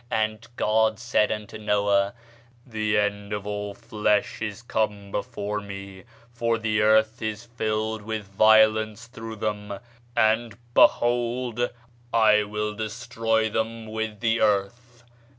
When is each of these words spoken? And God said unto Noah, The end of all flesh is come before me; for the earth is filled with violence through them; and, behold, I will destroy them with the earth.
And 0.09 0.47
God 0.55 0.97
said 0.97 1.31
unto 1.31 1.59
Noah, 1.59 2.15
The 2.65 2.97
end 2.97 3.33
of 3.33 3.45
all 3.45 3.75
flesh 3.75 4.41
is 4.41 4.63
come 4.63 5.11
before 5.11 5.59
me; 5.61 6.05
for 6.33 6.57
the 6.57 6.81
earth 6.81 7.21
is 7.21 7.45
filled 7.45 8.01
with 8.01 8.23
violence 8.25 9.05
through 9.05 9.35
them; 9.35 9.77
and, 10.17 10.57
behold, 10.73 11.69
I 12.11 12.41
will 12.45 12.73
destroy 12.73 13.47
them 13.51 13.85
with 13.85 14.21
the 14.21 14.41
earth. 14.41 15.03